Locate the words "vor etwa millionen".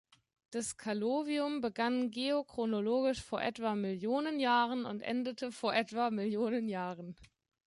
3.21-4.39, 5.51-6.67